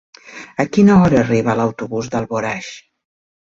[0.63, 2.75] A quina hora arriba l'autobús d'Alboraig?